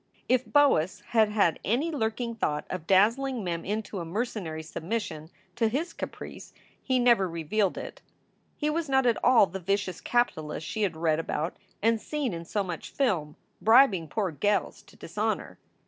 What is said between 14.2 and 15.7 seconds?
gels to dishonor.